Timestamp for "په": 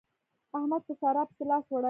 0.87-0.93